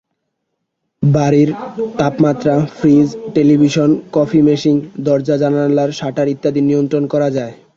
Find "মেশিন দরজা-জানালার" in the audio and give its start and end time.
4.41-5.91